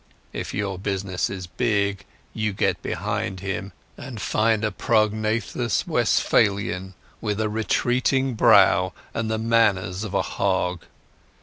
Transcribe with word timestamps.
If 0.33 0.51
your 0.51 0.79
business 0.79 1.29
is 1.29 1.45
big, 1.45 2.05
you 2.33 2.53
get 2.53 2.81
behind 2.81 3.39
him 3.41 3.71
and 3.97 4.19
find 4.19 4.63
a 4.63 4.71
prognathous 4.71 5.85
Westphalian 5.85 6.95
with 7.21 7.39
a 7.39 7.47
retreating 7.49 8.33
brow 8.33 8.93
and 9.13 9.29
the 9.29 9.37
manners 9.37 10.03
of 10.03 10.15
a 10.15 10.23
hog. 10.23 10.85